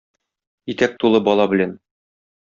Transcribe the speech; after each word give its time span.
Итәк 0.73 0.95
тулы 1.03 1.21
бала 1.29 1.47
белән. 1.53 1.77